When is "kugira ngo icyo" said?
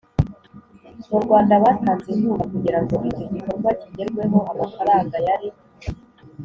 2.53-3.25